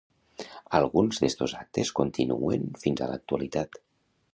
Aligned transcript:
Alguns 0.79 1.21
d'estos 1.25 1.55
actes 1.59 1.93
continuen 2.01 2.67
fins 2.87 3.05
a 3.09 3.15
l'actualitat. 3.15 3.85